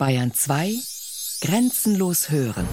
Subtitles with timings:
[0.00, 0.76] Bayern 2
[1.42, 2.66] Grenzenlos hören.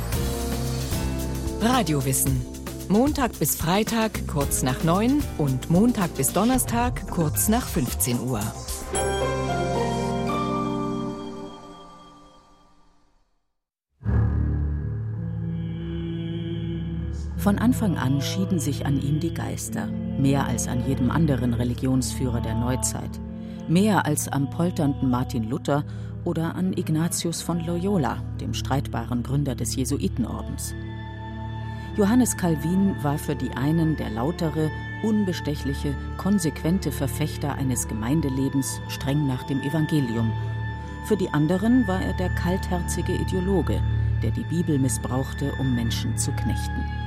[1.59, 2.41] Radiowissen.
[2.87, 8.39] Montag bis Freitag kurz nach 9 und Montag bis Donnerstag kurz nach 15 Uhr.
[17.35, 19.87] Von Anfang an schieden sich an ihm die Geister,
[20.17, 23.19] mehr als an jedem anderen Religionsführer der Neuzeit,
[23.67, 25.83] mehr als am polternden Martin Luther
[26.27, 30.75] oder an Ignatius von Loyola, dem streitbaren Gründer des Jesuitenordens.
[31.95, 34.69] Johannes Calvin war für die einen der lautere,
[35.03, 40.29] unbestechliche, konsequente Verfechter eines Gemeindelebens streng nach dem Evangelium.
[41.05, 43.81] Für die anderen war er der kaltherzige Ideologe,
[44.21, 47.06] der die Bibel missbrauchte, um Menschen zu knechten.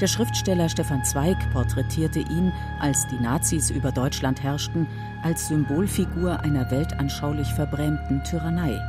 [0.00, 4.86] Der Schriftsteller Stefan Zweig porträtierte ihn, als die Nazis über Deutschland herrschten,
[5.24, 8.80] als Symbolfigur einer weltanschaulich verbrämten Tyrannei.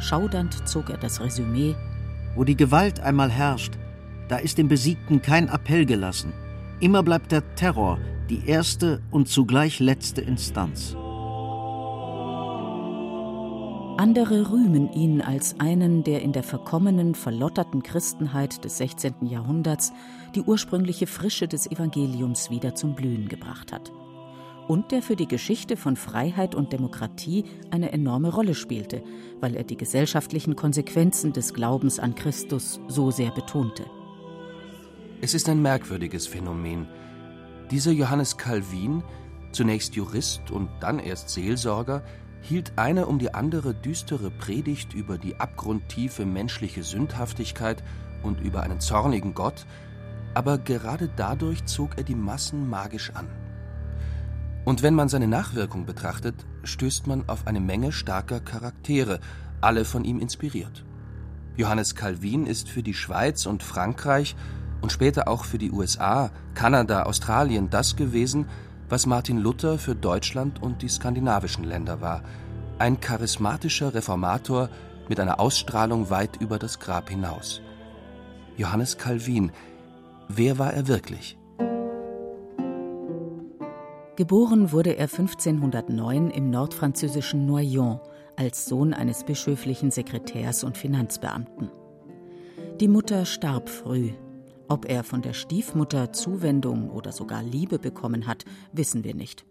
[0.00, 1.76] Schaudernd zog er das Resümee
[2.34, 3.74] Wo die Gewalt einmal herrscht,
[4.28, 6.32] da ist dem Besiegten kein Appell gelassen.
[6.80, 10.96] Immer bleibt der Terror die erste und zugleich letzte Instanz.
[14.00, 19.26] Andere rühmen ihn als einen, der in der verkommenen, verlotterten Christenheit des 16.
[19.26, 19.92] Jahrhunderts
[20.34, 23.92] die ursprüngliche Frische des Evangeliums wieder zum Blühen gebracht hat.
[24.68, 29.02] Und der für die Geschichte von Freiheit und Demokratie eine enorme Rolle spielte,
[29.40, 33.84] weil er die gesellschaftlichen Konsequenzen des Glaubens an Christus so sehr betonte.
[35.20, 36.88] Es ist ein merkwürdiges Phänomen.
[37.70, 39.02] Dieser Johannes Calvin,
[39.52, 42.02] zunächst Jurist und dann erst Seelsorger,
[42.40, 47.82] hielt eine um die andere düstere Predigt über die abgrundtiefe menschliche Sündhaftigkeit
[48.22, 49.66] und über einen zornigen Gott,
[50.34, 53.28] aber gerade dadurch zog er die Massen magisch an.
[54.64, 59.20] Und wenn man seine Nachwirkung betrachtet, stößt man auf eine Menge starker Charaktere,
[59.60, 60.84] alle von ihm inspiriert.
[61.56, 64.36] Johannes Calvin ist für die Schweiz und Frankreich
[64.80, 68.46] und später auch für die USA, Kanada, Australien das gewesen,
[68.90, 72.22] was Martin Luther für Deutschland und die skandinavischen Länder war.
[72.78, 74.68] Ein charismatischer Reformator
[75.08, 77.62] mit einer Ausstrahlung weit über das Grab hinaus.
[78.56, 79.52] Johannes Calvin,
[80.28, 81.38] wer war er wirklich?
[84.16, 88.00] Geboren wurde er 1509 im nordfranzösischen Noyon
[88.36, 91.70] als Sohn eines bischöflichen Sekretärs und Finanzbeamten.
[92.80, 94.10] Die Mutter starb früh,
[94.70, 99.44] ob er von der Stiefmutter Zuwendung oder sogar Liebe bekommen hat, wissen wir nicht.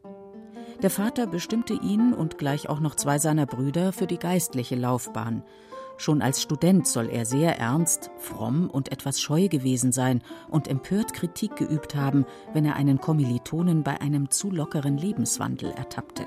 [0.81, 5.43] Der Vater bestimmte ihn und gleich auch noch zwei seiner Brüder für die geistliche Laufbahn.
[5.97, 11.13] Schon als Student soll er sehr ernst, fromm und etwas scheu gewesen sein und empört
[11.13, 16.23] Kritik geübt haben, wenn er einen Kommilitonen bei einem zu lockeren Lebenswandel ertappte.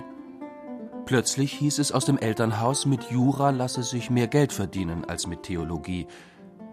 [1.06, 5.44] Plötzlich hieß es aus dem Elternhaus, mit Jura lasse sich mehr Geld verdienen als mit
[5.44, 6.06] Theologie.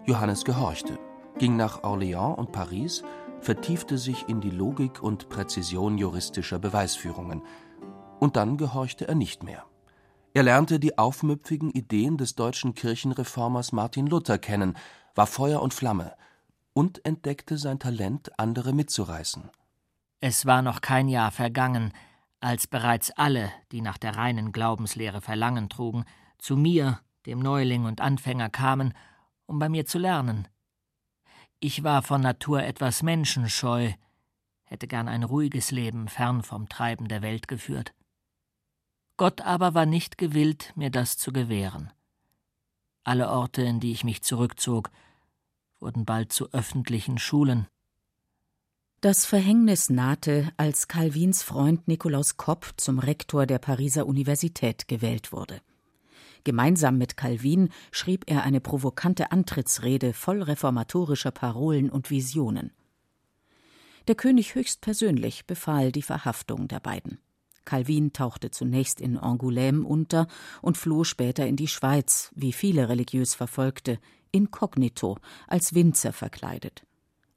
[0.04, 0.98] Johannes gehorchte
[1.40, 3.02] ging nach Orléans und Paris,
[3.40, 7.42] vertiefte sich in die Logik und Präzision juristischer Beweisführungen.
[8.18, 9.64] Und dann gehorchte er nicht mehr.
[10.34, 14.76] Er lernte die aufmüpfigen Ideen des deutschen Kirchenreformers Martin Luther kennen,
[15.14, 16.14] war Feuer und Flamme
[16.74, 19.50] und entdeckte sein Talent, andere mitzureißen.
[20.20, 21.94] Es war noch kein Jahr vergangen,
[22.40, 26.04] als bereits alle, die nach der reinen Glaubenslehre Verlangen trugen,
[26.38, 28.92] zu mir, dem Neuling und Anfänger kamen,
[29.46, 30.46] um bei mir zu lernen,
[31.60, 33.92] ich war von Natur etwas menschenscheu,
[34.64, 37.94] hätte gern ein ruhiges Leben fern vom Treiben der Welt geführt.
[39.16, 41.92] Gott aber war nicht gewillt, mir das zu gewähren.
[43.04, 44.90] Alle Orte, in die ich mich zurückzog,
[45.78, 47.66] wurden bald zu öffentlichen Schulen.
[49.02, 55.60] Das Verhängnis nahte, als Calvins Freund Nikolaus Kopp zum Rektor der Pariser Universität gewählt wurde.
[56.44, 62.72] Gemeinsam mit Calvin schrieb er eine provokante Antrittsrede voll reformatorischer Parolen und Visionen.
[64.08, 67.18] Der König höchstpersönlich befahl die Verhaftung der beiden.
[67.64, 70.26] Calvin tauchte zunächst in Angoulême unter
[70.62, 73.98] und floh später in die Schweiz, wie viele religiös Verfolgte,
[74.32, 76.84] inkognito, als Winzer verkleidet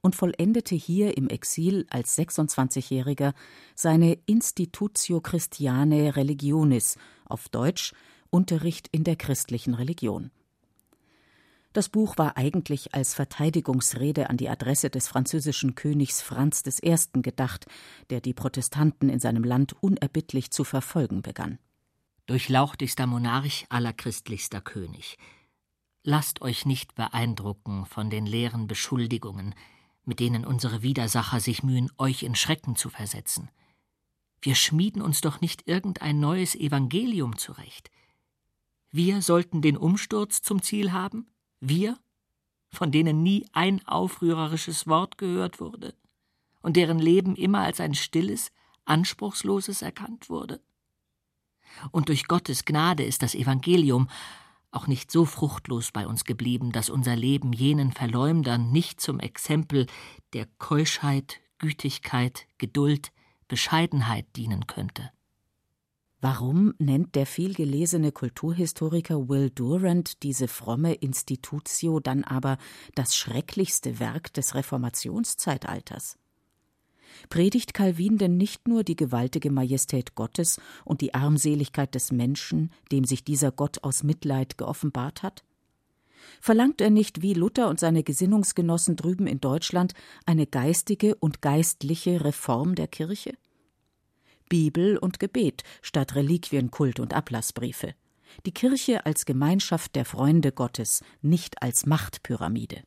[0.04, 3.34] und vollendete hier im Exil als 26-Jähriger
[3.74, 7.94] seine Institutio Christiane Religionis, auf Deutsch
[8.34, 10.32] Unterricht in der christlichen Religion.
[11.72, 16.96] Das Buch war eigentlich als Verteidigungsrede an die Adresse des französischen Königs Franz I.
[17.22, 17.68] gedacht,
[18.10, 21.60] der die Protestanten in seinem Land unerbittlich zu verfolgen begann.
[22.26, 25.18] Durchlauchtigster Monarch, allerchristlichster König,
[26.04, 29.54] lasst euch nicht beeindrucken von den leeren Beschuldigungen,
[30.06, 33.50] mit denen unsere Widersacher sich mühen, euch in Schrecken zu versetzen.
[34.42, 37.90] Wir schmieden uns doch nicht irgendein neues Evangelium zurecht.
[38.96, 41.26] Wir sollten den Umsturz zum Ziel haben?
[41.60, 41.98] Wir,
[42.70, 45.96] von denen nie ein aufrührerisches Wort gehört wurde
[46.62, 48.52] und deren Leben immer als ein stilles,
[48.86, 50.62] anspruchsloses erkannt wurde?
[51.90, 54.10] Und durch Gottes Gnade ist das Evangelium
[54.70, 59.88] auch nicht so fruchtlos bei uns geblieben, dass unser Leben jenen Verleumdern nicht zum Exempel
[60.34, 63.12] der Keuschheit, Gütigkeit, Geduld,
[63.48, 65.10] Bescheidenheit dienen könnte.
[66.24, 72.60] Warum nennt der vielgelesene Kulturhistoriker Will Durant diese fromme Institutio dann aber
[72.96, 76.18] das schrecklichste Werk des Reformationszeitalters?
[77.28, 83.04] Predigt Calvin denn nicht nur die gewaltige Majestät Gottes und die Armseligkeit des Menschen, dem
[83.04, 85.44] sich dieser Gott aus Mitleid geoffenbart hat?
[86.40, 89.94] Verlangt er nicht wie Luther und seine Gesinnungsgenossen drüben in Deutschland
[90.26, 93.34] eine geistige und geistliche Reform der Kirche?
[94.54, 97.96] Bibel und Gebet statt Reliquienkult und Ablassbriefe.
[98.46, 102.84] Die Kirche als Gemeinschaft der Freunde Gottes, nicht als Machtpyramide.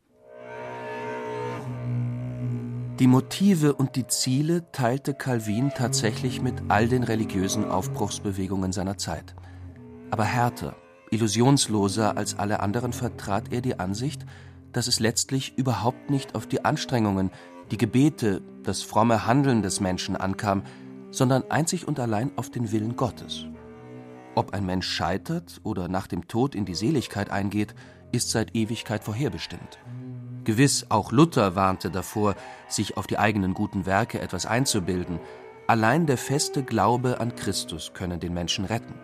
[3.01, 9.35] Die Motive und die Ziele teilte Calvin tatsächlich mit all den religiösen Aufbruchsbewegungen seiner Zeit.
[10.13, 10.77] Aber härter,
[11.11, 14.25] illusionsloser als alle anderen vertrat er die Ansicht,
[14.71, 17.33] dass es letztlich überhaupt nicht auf die Anstrengungen,
[17.73, 20.63] die Gebete, das fromme Handeln des Menschen ankam,
[21.17, 23.47] sondern einzig und allein auf den Willen Gottes.
[24.35, 27.75] Ob ein Mensch scheitert oder nach dem Tod in die Seligkeit eingeht,
[28.13, 29.79] ist seit Ewigkeit vorherbestimmt.
[30.45, 32.37] Gewiss, auch Luther warnte davor,
[32.69, 35.19] sich auf die eigenen guten Werke etwas einzubilden.
[35.67, 38.95] Allein der feste Glaube an Christus könne den Menschen retten.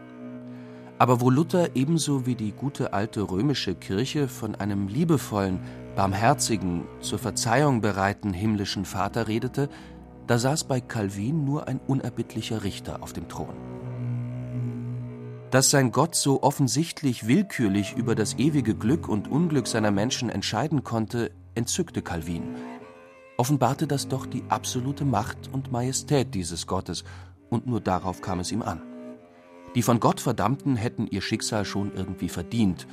[0.99, 5.59] Aber wo Luther ebenso wie die gute alte römische Kirche von einem liebevollen,
[5.97, 9.69] barmherzigen, zur Verzeihung bereiten himmlischen Vater redete,
[10.27, 13.55] da saß bei Calvin nur ein unerbittlicher Richter auf dem Thron.
[15.51, 20.83] Dass sein Gott so offensichtlich willkürlich über das ewige Glück und Unglück seiner Menschen entscheiden
[20.83, 22.55] konnte, entzückte Calvin.
[23.37, 27.05] Offenbarte das doch die absolute Macht und Majestät dieses Gottes,
[27.51, 28.81] und nur darauf kam es ihm an.
[29.75, 32.87] Die von Gott Verdammten hätten ihr Schicksal schon irgendwie verdient,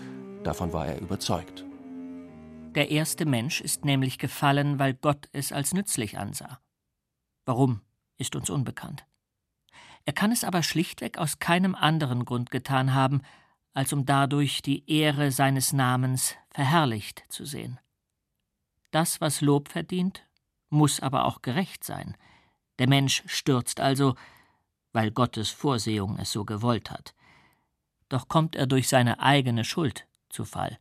[0.44, 1.66] davon war er überzeugt.
[2.76, 6.60] Der erste Mensch ist nämlich gefallen, weil Gott es als nützlich ansah.
[7.50, 7.82] Warum,
[8.20, 9.08] ist uns unbekannt.
[10.06, 13.24] Er kann es aber schlichtweg aus keinem anderen Grund getan haben,
[13.74, 17.80] als um dadurch die Ehre seines Namens verherrlicht zu sehen.
[18.92, 20.28] Das, was Lob verdient,
[20.70, 22.16] muss aber auch gerecht sein.
[22.78, 24.14] Der Mensch stürzt also,
[24.94, 27.16] weil Gottes Vorsehung es so gewollt hat.
[28.10, 30.78] Doch kommt er durch seine eigene Schuld zu Fall.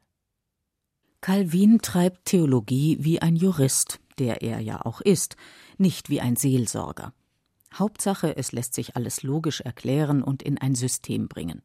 [1.23, 5.37] Calvin treibt Theologie wie ein Jurist, der er ja auch ist,
[5.79, 7.13] nicht wie ein Seelsorger.
[7.75, 11.63] Hauptsache, es lässt sich alles logisch erklären und in ein System bringen.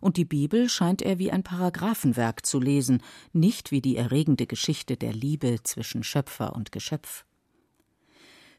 [0.00, 3.02] Und die Bibel scheint er wie ein Paragraphenwerk zu lesen,
[3.32, 7.24] nicht wie die erregende Geschichte der Liebe zwischen Schöpfer und Geschöpf.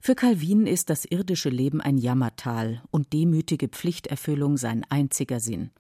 [0.02, 5.72] Für Calvin ist das irdische Leben ein Jammertal und demütige Pflichterfüllung sein einziger Sinn.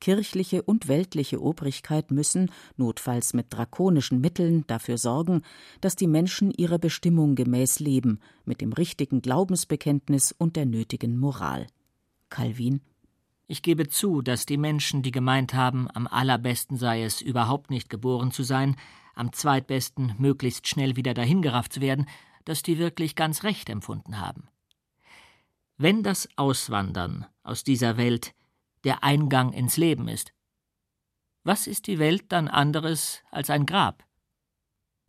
[0.00, 5.42] Kirchliche und weltliche Obrigkeit müssen, notfalls mit drakonischen Mitteln, dafür sorgen,
[5.80, 11.66] dass die Menschen ihrer Bestimmung gemäß leben, mit dem richtigen Glaubensbekenntnis und der nötigen Moral.
[12.28, 12.80] Calvin
[13.48, 17.88] ich gebe zu, dass die Menschen, die gemeint haben, am allerbesten sei es, überhaupt nicht
[17.88, 18.76] geboren zu sein,
[19.14, 22.06] am zweitbesten möglichst schnell wieder dahingerafft zu werden,
[22.44, 24.48] dass die wirklich ganz recht empfunden haben.
[25.78, 28.34] Wenn das Auswandern aus dieser Welt
[28.86, 30.32] der Eingang ins Leben ist.
[31.44, 34.04] Was ist die Welt dann anderes als ein Grab?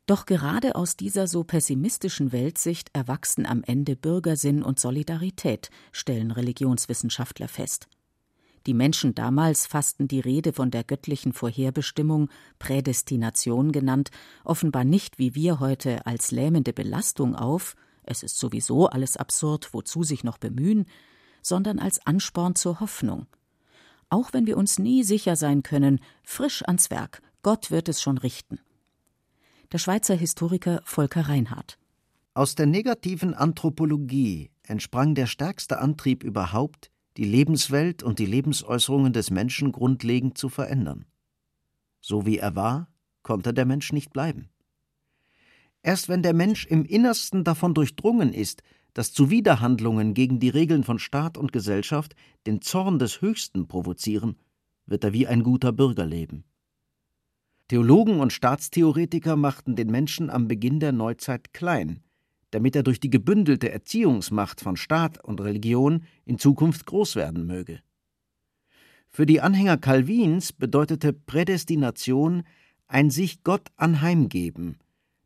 [0.08, 7.48] Doch gerade aus dieser so pessimistischen Weltsicht erwachsen am Ende Bürgersinn und Solidarität, stellen Religionswissenschaftler
[7.48, 7.88] fest.
[8.66, 12.30] Die Menschen damals fassten die Rede von der göttlichen Vorherbestimmung,
[12.60, 14.10] Prädestination genannt,
[14.44, 20.04] offenbar nicht wie wir heute als lähmende Belastung auf, es ist sowieso alles absurd, wozu
[20.04, 20.86] sich noch bemühen,
[21.42, 23.28] sondern als Ansporn zur Hoffnung,
[24.10, 28.18] auch wenn wir uns nie sicher sein können, frisch ans Werk, Gott wird es schon
[28.18, 28.60] richten.
[29.72, 31.78] Der Schweizer Historiker Volker Reinhardt.
[32.34, 39.32] Aus der negativen Anthropologie entsprang der stärkste Antrieb überhaupt, die Lebenswelt und die Lebensäußerungen des
[39.32, 41.06] Menschen grundlegend zu verändern.
[42.00, 42.90] So wie er war,
[43.24, 44.50] konnte der Mensch nicht bleiben.
[45.82, 48.62] Erst wenn der Mensch im Innersten davon durchdrungen ist,
[48.98, 52.16] dass Zuwiderhandlungen gegen die Regeln von Staat und Gesellschaft
[52.48, 54.38] den Zorn des Höchsten provozieren,
[54.88, 56.46] wird er wie ein guter Bürger leben.
[57.68, 62.00] Theologen und Staatstheoretiker machten den Menschen am Beginn der Neuzeit klein,
[62.50, 67.82] damit er durch die gebündelte Erziehungsmacht von Staat und Religion in Zukunft groß werden möge.
[69.10, 72.46] Für die Anhänger Calvins bedeutete Prädestination
[72.88, 74.80] ein sich Gott anheimgeben,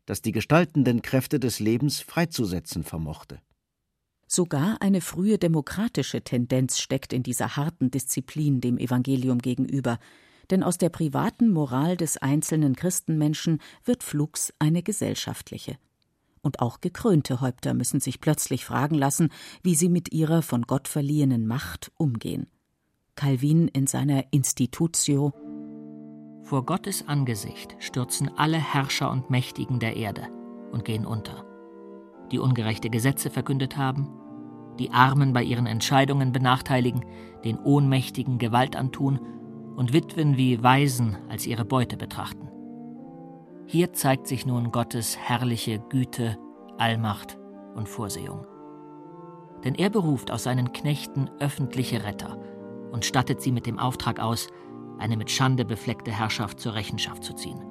[0.04, 3.40] das die gestaltenden Kräfte des Lebens freizusetzen vermochte.
[4.34, 9.98] Sogar eine frühe demokratische Tendenz steckt in dieser harten Disziplin dem Evangelium gegenüber,
[10.50, 15.76] denn aus der privaten Moral des einzelnen Christenmenschen wird flugs eine gesellschaftliche.
[16.40, 19.28] Und auch gekrönte Häupter müssen sich plötzlich fragen lassen,
[19.62, 22.46] wie sie mit ihrer von Gott verliehenen Macht umgehen.
[23.16, 25.34] Calvin in seiner Institutio
[26.44, 30.28] Vor Gottes Angesicht stürzen alle Herrscher und Mächtigen der Erde
[30.70, 31.44] und gehen unter,
[32.32, 34.21] die ungerechte Gesetze verkündet haben,
[34.78, 37.04] die Armen bei ihren Entscheidungen benachteiligen,
[37.44, 39.20] den Ohnmächtigen Gewalt antun
[39.76, 42.48] und Witwen wie Waisen als ihre Beute betrachten.
[43.66, 46.38] Hier zeigt sich nun Gottes herrliche Güte,
[46.78, 47.38] Allmacht
[47.74, 48.46] und Vorsehung.
[49.64, 52.38] Denn er beruft aus seinen Knechten öffentliche Retter
[52.90, 54.48] und stattet sie mit dem Auftrag aus,
[54.98, 57.62] eine mit Schande befleckte Herrschaft zur Rechenschaft zu ziehen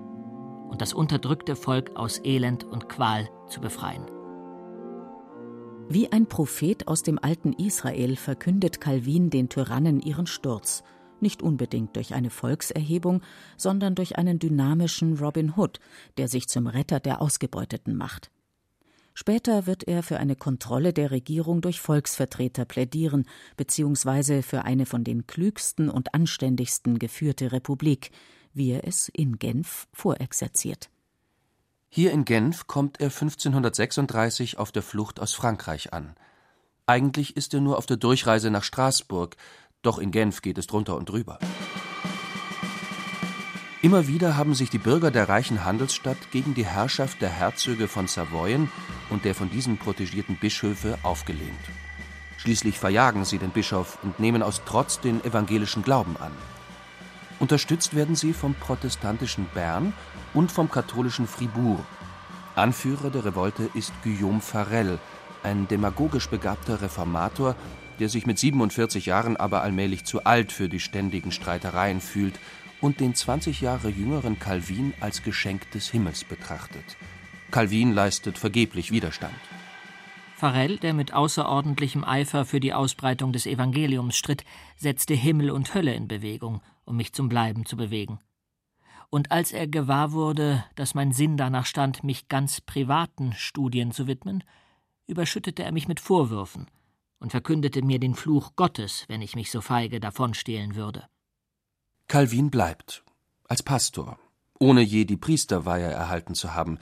[0.72, 4.06] und das unterdrückte Volk aus Elend und Qual zu befreien.
[5.94, 10.84] Wie ein Prophet aus dem alten Israel verkündet Calvin den Tyrannen ihren Sturz,
[11.20, 13.22] nicht unbedingt durch eine Volkserhebung,
[13.58, 15.82] sondern durch einen dynamischen Robin Hood,
[16.16, 18.32] der sich zum Retter der Ausgebeuteten macht.
[19.14, 23.26] Später wird er für eine Kontrolle der Regierung durch Volksvertreter plädieren,
[23.58, 28.12] beziehungsweise für eine von den klügsten und anständigsten geführte Republik,
[28.54, 30.90] wie er es in Genf vorexerziert.
[31.94, 36.16] Hier in Genf kommt er 1536 auf der Flucht aus Frankreich an.
[36.86, 39.36] Eigentlich ist er nur auf der Durchreise nach Straßburg,
[39.82, 41.38] doch in Genf geht es drunter und drüber.
[43.82, 48.08] Immer wieder haben sich die Bürger der reichen Handelsstadt gegen die Herrschaft der Herzöge von
[48.08, 48.72] Savoyen
[49.10, 51.60] und der von diesen protegierten Bischöfe aufgelehnt.
[52.38, 56.32] Schließlich verjagen sie den Bischof und nehmen aus Trotz den evangelischen Glauben an.
[57.42, 59.94] Unterstützt werden sie vom protestantischen Bern
[60.36, 61.84] und vom katholischen Fribourg.
[62.54, 65.00] Anführer der Revolte ist Guillaume Farel,
[65.42, 67.56] ein demagogisch begabter Reformator,
[68.00, 72.40] der sich mit 47 Jahren aber allmählich zu alt für die ständigen Streitereien fühlt
[72.80, 76.96] und den 20 Jahre jüngeren Calvin als Geschenk des Himmels betrachtet.
[77.50, 79.34] Calvin leistet vergeblich Widerstand.
[80.36, 84.44] Farel, der mit außerordentlichem Eifer für die Ausbreitung des Evangeliums stritt,
[84.76, 88.20] setzte Himmel und Hölle in Bewegung, um mich zum Bleiben zu bewegen.
[89.10, 94.08] Und als er gewahr wurde, dass mein Sinn danach stand, mich ganz privaten Studien zu
[94.08, 94.44] widmen,
[95.08, 96.68] überschüttete er mich mit Vorwürfen
[97.20, 101.08] und verkündete mir den Fluch Gottes, wenn ich mich so feige davonstehlen würde.
[102.08, 103.04] Calvin bleibt,
[103.48, 104.20] als Pastor,
[104.60, 106.78] ohne je die Priesterweihe erhalten zu haben.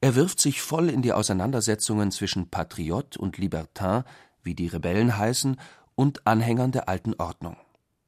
[0.00, 4.04] Er wirft sich voll in die Auseinandersetzungen zwischen Patriot und Libertin,
[4.42, 5.58] wie die Rebellen heißen,
[5.94, 7.56] und Anhängern der alten Ordnung.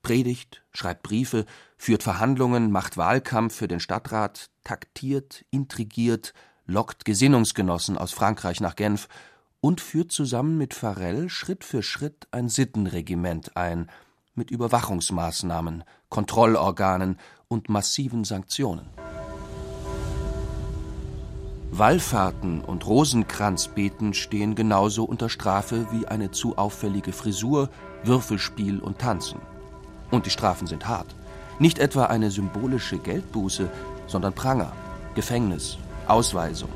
[0.03, 1.45] Predigt, schreibt Briefe,
[1.77, 6.35] führt Verhandlungen, macht Wahlkampf für den Stadtrat, taktiert, intrigiert,
[6.67, 9.09] lockt Gesinnungsgenossen aus Frankreich nach Genf
[9.61, 13.91] und führt zusammen mit Farel Schritt für Schritt ein Sittenregiment ein,
[14.35, 18.89] mit Überwachungsmaßnahmen, Kontrollorganen und massiven Sanktionen.
[21.71, 27.69] Wallfahrten und Rosenkranzbeten stehen genauso unter Strafe wie eine zu auffällige Frisur,
[28.05, 29.41] Würfelspiel und Tanzen.
[30.11, 31.15] Und die Strafen sind hart.
[31.59, 33.69] Nicht etwa eine symbolische Geldbuße,
[34.07, 34.73] sondern Pranger,
[35.15, 36.71] Gefängnis, Ausweisung.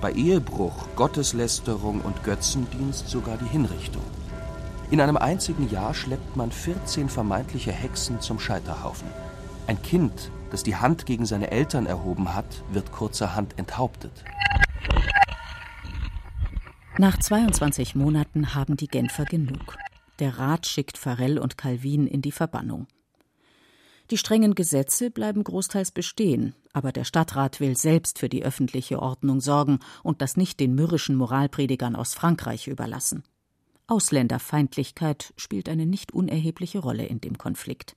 [0.00, 4.02] Bei Ehebruch, Gotteslästerung und Götzendienst sogar die Hinrichtung.
[4.90, 9.08] In einem einzigen Jahr schleppt man 14 vermeintliche Hexen zum Scheiterhaufen.
[9.66, 14.12] Ein Kind, das die Hand gegen seine Eltern erhoben hat, wird kurzerhand enthauptet.
[16.98, 19.78] Nach 22 Monaten haben die Genfer genug.
[20.22, 22.86] Der Rat schickt Farel und Calvin in die Verbannung.
[24.12, 29.40] Die strengen Gesetze bleiben großteils bestehen, aber der Stadtrat will selbst für die öffentliche Ordnung
[29.40, 33.24] sorgen und das nicht den mürrischen Moralpredigern aus Frankreich überlassen.
[33.88, 37.96] Ausländerfeindlichkeit spielt eine nicht unerhebliche Rolle in dem Konflikt.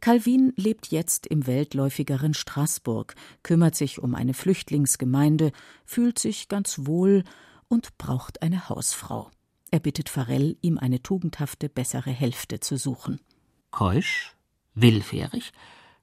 [0.00, 5.52] Calvin lebt jetzt im weltläufigeren Straßburg, kümmert sich um eine Flüchtlingsgemeinde,
[5.84, 7.24] fühlt sich ganz wohl
[7.68, 9.30] und braucht eine Hausfrau.
[9.72, 13.20] Er bittet Farel, ihm eine tugendhafte, bessere Hälfte zu suchen.
[13.70, 14.36] Keusch,
[14.74, 15.50] willfährig,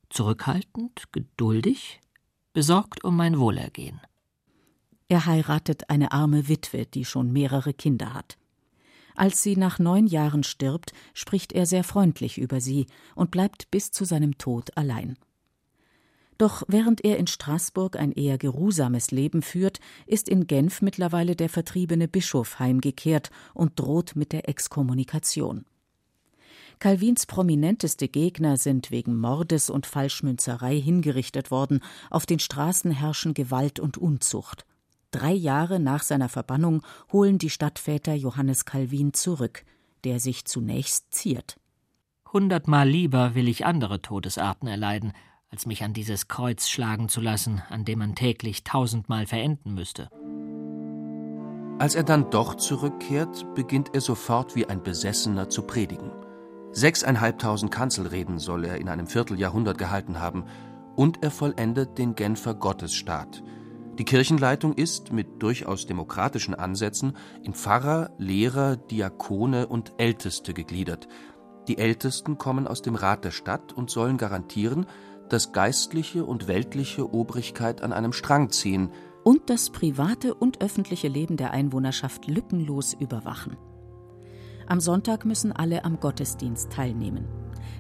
[0.10, 2.02] zurückhaltend, geduldig,
[2.52, 4.02] besorgt um mein Wohlergehen.
[5.08, 8.40] Er heiratet eine arme Witwe, die schon mehrere Kinder hat.
[9.16, 13.92] Als sie nach neun Jahren stirbt, spricht er sehr freundlich über sie und bleibt bis
[13.92, 15.16] zu seinem Tod allein.
[16.40, 21.50] Doch während er in Straßburg ein eher geruhsames Leben führt, ist in Genf mittlerweile der
[21.50, 25.66] vertriebene Bischof heimgekehrt und droht mit der Exkommunikation.
[26.80, 33.82] Calvins prominenteste Gegner sind wegen Mordes und Falschmünzerei hingerichtet worden, auf den Straßen herrschen Gewalt
[33.82, 34.66] und Unzucht.
[35.12, 39.66] Drei Jahre nach seiner Verbannung holen die Stadtväter Johannes Calvin zurück,
[40.06, 41.60] der sich zunächst ziert.
[42.32, 45.12] Hundertmal lieber will ich andere Todesarten erleiden,
[45.50, 50.10] als mich an dieses Kreuz schlagen zu lassen, an dem man täglich tausendmal verenden müsste.
[51.80, 56.12] Als er dann doch zurückkehrt, beginnt er sofort wie ein Besessener zu predigen.
[56.72, 60.46] Sechseinhalbtausend Kanzelreden soll er in einem Vierteljahrhundert gehalten haben,
[60.96, 63.42] und er vollendet den Genfer Gottesstaat.
[63.98, 71.08] Die Kirchenleitung ist, mit durchaus demokratischen Ansätzen, in Pfarrer, Lehrer, Diakone und Älteste gegliedert.
[71.70, 74.86] Die Ältesten kommen aus dem Rat der Stadt und sollen garantieren,
[75.30, 78.92] dass geistliche und weltliche Obrigkeit an einem Strang ziehen
[79.24, 83.58] und das private und öffentliche Leben der Einwohnerschaft lückenlos überwachen.
[84.68, 87.28] Am Sonntag müssen alle am Gottesdienst teilnehmen.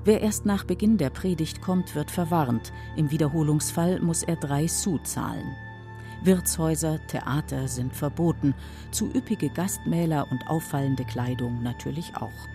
[0.05, 2.71] Wer erst nach Beginn der Predigt kommt, wird verwarnt.
[2.95, 5.55] Im Wiederholungsfall muss er drei Sou zahlen.
[6.23, 8.53] Wirtshäuser, Theater sind verboten,
[8.91, 12.47] zu üppige Gastmäler und auffallende Kleidung natürlich auch.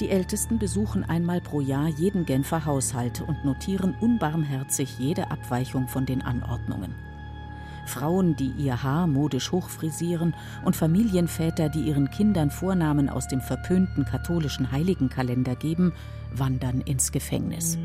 [0.00, 6.04] Die Ältesten besuchen einmal pro Jahr jeden Genfer Haushalt und notieren unbarmherzig jede Abweichung von
[6.04, 6.94] den Anordnungen.
[7.86, 10.34] Frauen, die ihr Haar modisch hochfrisieren
[10.64, 15.92] und Familienväter, die ihren Kindern Vornamen aus dem verpönten katholischen Heiligenkalender geben,
[16.32, 17.78] wandern ins Gefängnis.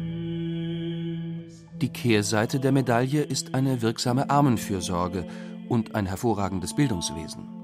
[1.82, 5.26] Die Kehrseite der Medaille ist eine wirksame Armenfürsorge
[5.70, 7.61] und ein hervorragendes Bildungswesen.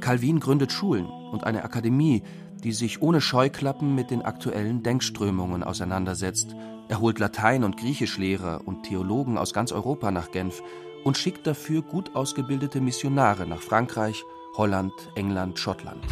[0.00, 2.22] Calvin gründet Schulen und eine Akademie,
[2.64, 6.54] die sich ohne Scheuklappen mit den aktuellen Denkströmungen auseinandersetzt.
[6.88, 10.62] Er holt Latein- und Griechischlehrer und Theologen aus ganz Europa nach Genf
[11.04, 14.24] und schickt dafür gut ausgebildete Missionare nach Frankreich,
[14.56, 16.04] Holland, England, Schottland.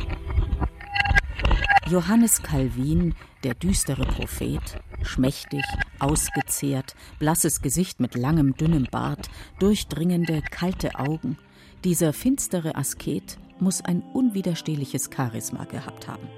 [1.89, 3.15] Johannes Calvin,
[3.45, 4.61] der düstere Prophet,
[5.03, 5.65] schmächtig,
[5.99, 11.39] ausgezehrt, blasses Gesicht mit langem, dünnem Bart, durchdringende, kalte Augen,
[11.85, 16.29] dieser finstere Asket muss ein unwiderstehliches Charisma gehabt haben.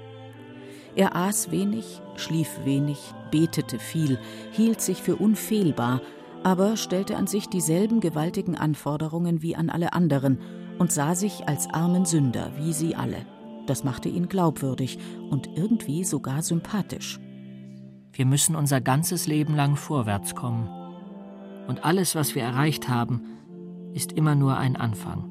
[0.95, 2.99] Er aß wenig, schlief wenig,
[3.31, 4.19] betete viel,
[4.51, 6.01] hielt sich für unfehlbar,
[6.43, 10.39] aber stellte an sich dieselben gewaltigen Anforderungen wie an alle anderen
[10.79, 13.25] und sah sich als armen Sünder wie sie alle.
[13.67, 14.97] Das machte ihn glaubwürdig
[15.29, 17.19] und irgendwie sogar sympathisch.
[18.11, 20.67] Wir müssen unser ganzes Leben lang vorwärts kommen.
[21.67, 23.21] Und alles, was wir erreicht haben,
[23.93, 25.30] ist immer nur ein Anfang.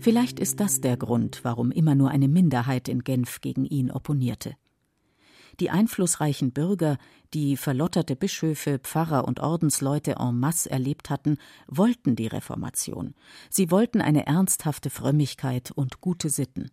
[0.00, 4.54] Vielleicht ist das der Grund, warum immer nur eine Minderheit in Genf gegen ihn opponierte.
[5.58, 6.98] Die einflussreichen Bürger,
[7.34, 13.14] die verlotterte Bischöfe, Pfarrer und Ordensleute en masse erlebt hatten, wollten die Reformation.
[13.50, 16.70] Sie wollten eine ernsthafte Frömmigkeit und gute Sitten.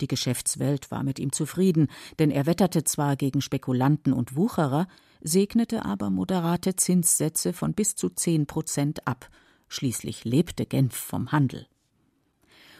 [0.00, 1.88] Die Geschäftswelt war mit ihm zufrieden,
[2.20, 4.86] denn er wetterte zwar gegen Spekulanten und Wucherer,
[5.20, 9.28] segnete aber moderate Zinssätze von bis zu zehn Prozent ab.
[9.68, 11.66] Schließlich lebte Genf vom Handel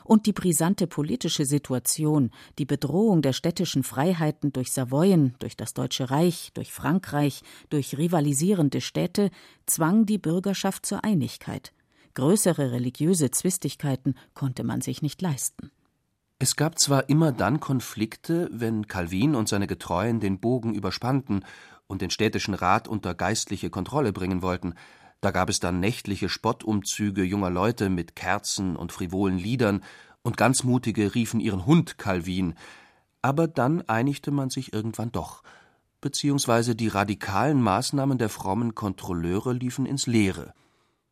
[0.04, 6.10] und die brisante politische Situation, die Bedrohung der städtischen Freiheiten durch Savoyen, durch das Deutsche
[6.10, 9.30] Reich, durch Frankreich, durch rivalisierende Städte,
[9.66, 11.72] zwang die Bürgerschaft zur Einigkeit.
[12.14, 15.70] Größere religiöse Zwistigkeiten konnte man sich nicht leisten.
[16.38, 21.44] Es gab zwar immer dann Konflikte, wenn Calvin und seine Getreuen den Bogen überspannten
[21.86, 24.74] und den städtischen Rat unter geistliche Kontrolle bringen wollten,
[25.22, 29.82] da gab es dann nächtliche Spottumzüge junger Leute mit Kerzen und frivolen Liedern,
[30.22, 32.54] und ganz mutige riefen ihren Hund Calvin.
[33.22, 35.42] Aber dann einigte man sich irgendwann doch,
[36.00, 40.54] beziehungsweise die radikalen Maßnahmen der frommen Kontrolleure liefen ins Leere.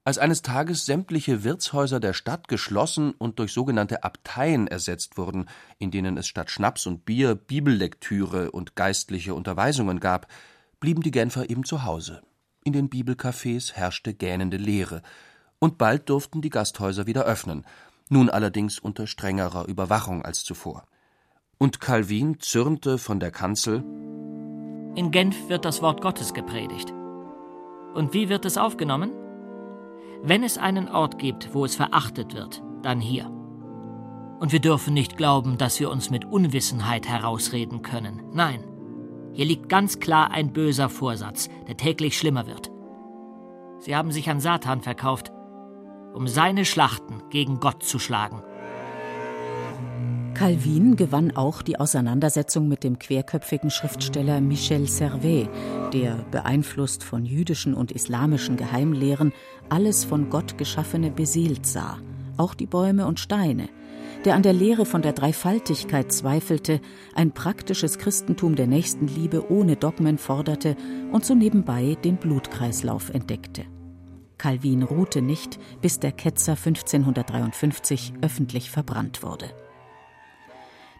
[0.04, 5.46] Als eines Tages sämtliche Wirtshäuser der Stadt geschlossen und durch sogenannte Abteien ersetzt wurden,
[5.78, 10.26] in denen es statt Schnaps und Bier Bibellektüre und geistliche Unterweisungen gab,
[10.80, 12.22] blieben die Genfer eben zu Hause.
[12.62, 15.02] In den Bibelcafés herrschte gähnende Leere,
[15.58, 17.64] und bald durften die Gasthäuser wieder öffnen,
[18.08, 20.84] nun allerdings unter strengerer Überwachung als zuvor.
[21.58, 23.84] Und Calvin zürnte von der Kanzel
[24.96, 26.92] In Genf wird das Wort Gottes gepredigt.
[27.94, 29.12] Und wie wird es aufgenommen?
[30.22, 33.30] Wenn es einen Ort gibt, wo es verachtet wird, dann hier.
[34.38, 38.22] Und wir dürfen nicht glauben, dass wir uns mit Unwissenheit herausreden können.
[38.32, 38.64] Nein,
[39.32, 42.70] hier liegt ganz klar ein böser Vorsatz, der täglich schlimmer wird.
[43.78, 45.32] Sie haben sich an Satan verkauft,
[46.12, 48.42] um seine Schlachten gegen Gott zu schlagen.
[50.34, 55.50] Calvin gewann auch die Auseinandersetzung mit dem querköpfigen Schriftsteller Michel Servet,
[55.92, 59.32] der, beeinflusst von jüdischen und islamischen Geheimlehren,
[59.68, 61.98] alles von Gott Geschaffene beseelt sah,
[62.38, 63.68] auch die Bäume und Steine,
[64.24, 66.80] der an der Lehre von der Dreifaltigkeit zweifelte,
[67.14, 70.76] ein praktisches Christentum der Nächstenliebe ohne Dogmen forderte
[71.10, 73.64] und so nebenbei den Blutkreislauf entdeckte.
[74.36, 79.50] Calvin ruhte nicht, bis der Ketzer 1553 öffentlich verbrannt wurde.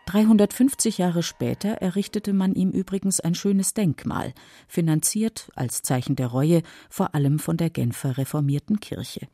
[0.07, 4.33] 350 Jahre später errichtete man ihm übrigens ein schönes Denkmal,
[4.67, 9.29] finanziert als Zeichen der Reue vor allem von der Genfer reformierten Kirche.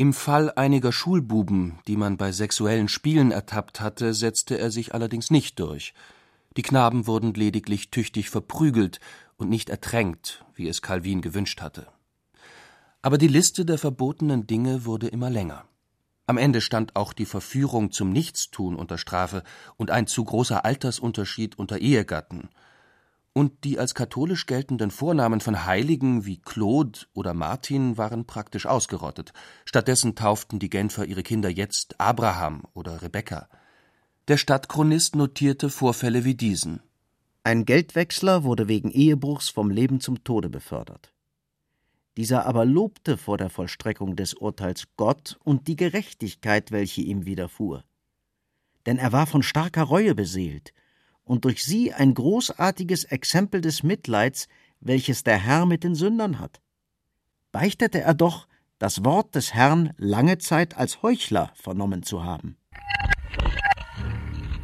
[0.00, 5.30] Im Fall einiger Schulbuben, die man bei sexuellen Spielen ertappt hatte, setzte er sich allerdings
[5.30, 5.92] nicht durch.
[6.56, 8.98] Die Knaben wurden lediglich tüchtig verprügelt
[9.36, 11.86] und nicht ertränkt, wie es Calvin gewünscht hatte.
[13.02, 15.66] Aber die Liste der verbotenen Dinge wurde immer länger.
[16.26, 19.42] Am Ende stand auch die Verführung zum Nichtstun unter Strafe
[19.76, 22.48] und ein zu großer Altersunterschied unter Ehegatten
[23.32, 29.32] und die als katholisch geltenden Vornamen von Heiligen wie Claude oder Martin waren praktisch ausgerottet.
[29.64, 33.48] Stattdessen tauften die Genfer ihre Kinder jetzt Abraham oder Rebekka.
[34.28, 36.80] Der Stadtchronist notierte Vorfälle wie diesen.
[37.44, 41.12] Ein Geldwechsler wurde wegen Ehebruchs vom Leben zum Tode befördert.
[42.16, 47.84] Dieser aber lobte vor der Vollstreckung des Urteils Gott und die Gerechtigkeit, welche ihm widerfuhr.
[48.86, 50.74] Denn er war von starker Reue beseelt
[51.30, 54.48] und durch sie ein großartiges Exempel des Mitleids,
[54.80, 56.60] welches der Herr mit den Sündern hat.
[57.52, 58.48] Beichtete er doch,
[58.80, 62.56] das Wort des Herrn lange Zeit als Heuchler vernommen zu haben.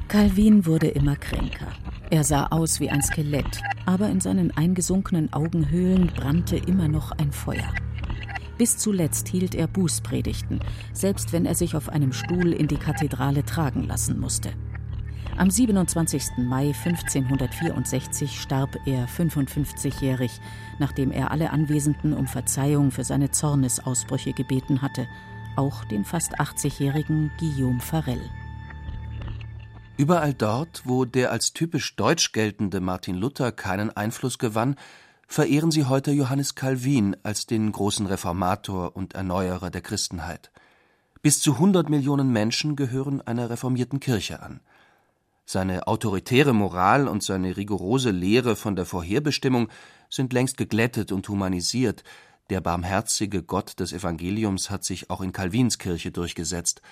[0.08, 1.72] Calvin wurde immer kränker.
[2.10, 7.30] Er sah aus wie ein Skelett, aber in seinen eingesunkenen Augenhöhlen brannte immer noch ein
[7.30, 7.72] Feuer.
[8.58, 10.58] Bis zuletzt hielt er Bußpredigten,
[10.92, 14.52] selbst wenn er sich auf einem Stuhl in die Kathedrale tragen lassen musste.
[15.38, 16.38] Am 27.
[16.38, 20.40] Mai 1564 starb er 55-jährig,
[20.78, 25.06] nachdem er alle Anwesenden um Verzeihung für seine Zornesausbrüche gebeten hatte,
[25.54, 28.20] auch den fast 80-jährigen Guillaume Farel.
[29.98, 34.76] Überall dort, wo der als typisch deutsch geltende Martin Luther keinen Einfluss gewann,
[35.26, 40.50] verehren sie heute Johannes Calvin als den großen Reformator und Erneuerer der Christenheit.
[41.20, 44.60] Bis zu 100 Millionen Menschen gehören einer reformierten Kirche an.
[45.48, 49.68] Seine autoritäre Moral und seine rigorose Lehre von der Vorherbestimmung
[50.10, 52.02] sind längst geglättet und humanisiert,
[52.50, 56.82] der barmherzige Gott des Evangeliums hat sich auch in Calvins Kirche durchgesetzt.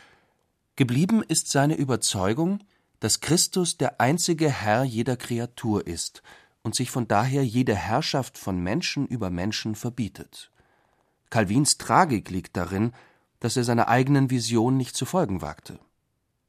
[0.76, 2.60] Geblieben ist seine Überzeugung,
[3.00, 6.22] dass Christus der einzige Herr jeder Kreatur ist
[6.62, 10.50] und sich von daher jede Herrschaft von Menschen über Menschen verbietet.
[11.28, 12.92] Calvins Tragik liegt darin,
[13.40, 15.78] dass er seiner eigenen Vision nicht zu folgen wagte.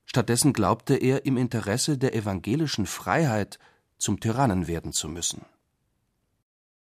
[0.05, 3.59] Stattdessen glaubte er, im Interesse der evangelischen Freiheit
[3.97, 5.45] zum Tyrannen werden zu müssen